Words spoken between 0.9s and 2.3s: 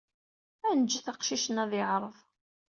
aqcic-nni ad yeɛreḍ.